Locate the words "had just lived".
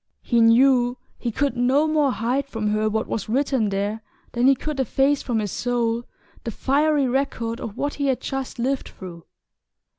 8.07-8.87